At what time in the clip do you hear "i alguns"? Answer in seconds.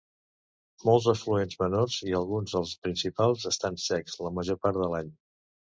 2.09-2.57